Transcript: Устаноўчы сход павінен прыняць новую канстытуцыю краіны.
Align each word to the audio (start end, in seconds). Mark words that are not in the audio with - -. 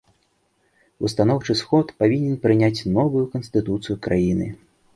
Устаноўчы 1.09 1.57
сход 1.61 1.93
павінен 2.01 2.35
прыняць 2.47 2.85
новую 2.97 3.25
канстытуцыю 3.37 4.01
краіны. 4.09 4.53